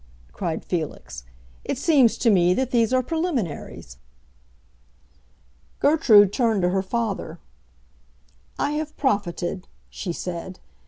_"cried 0.33 0.65
Felix. 0.65 1.25
"It 1.63 1.77
seems 1.77 2.17
to 2.17 2.31
me 2.31 2.55
that 2.55 2.71
these 2.71 2.91
are 2.91 3.03
preliminaries." 3.03 3.97
Gertrude 5.79 6.33
turned 6.33 6.63
to 6.63 6.69
her 6.69 6.81
father. 6.81 7.37
"I 8.57 8.71
have 8.71 8.97
profited," 8.97 9.67
she 9.91 10.11
said. 10.11 10.57